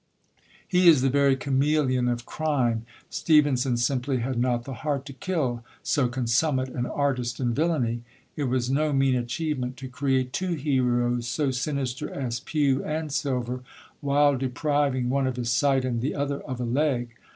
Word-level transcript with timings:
He 0.67 0.89
is 0.89 1.03
the 1.03 1.11
very 1.11 1.35
chameleon 1.35 2.07
of 2.07 2.25
crime. 2.25 2.87
Stevenson 3.11 3.77
simply 3.77 4.17
had 4.17 4.39
not 4.39 4.63
the 4.63 4.73
heart 4.81 5.05
to 5.05 5.13
kill 5.13 5.63
so 5.83 6.07
consummate 6.07 6.69
an 6.69 6.87
artist 6.87 7.39
in 7.39 7.53
villainy. 7.53 8.01
It 8.35 8.45
was 8.45 8.67
no 8.71 8.93
mean 8.93 9.13
achievement 9.13 9.77
to 9.77 9.87
create 9.87 10.33
two 10.33 10.55
heroes 10.55 11.27
so 11.27 11.51
sinister 11.51 12.11
as 12.11 12.39
Pew 12.39 12.83
and 12.83 13.11
Silver, 13.11 13.61
while 13.99 14.35
depriving 14.37 15.11
one 15.11 15.27
of 15.27 15.35
his 15.35 15.51
sight 15.51 15.85
and 15.85 16.01
the 16.01 16.15
other 16.15 16.39
of 16.45 16.59
a 16.59 16.65
leg. 16.65 17.09